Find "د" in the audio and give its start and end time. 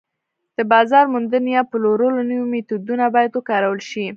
0.57-0.59